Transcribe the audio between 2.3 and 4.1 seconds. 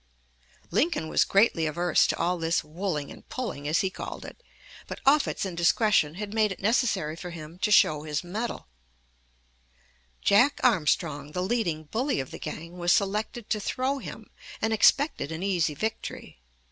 this "wooling and pulling," as he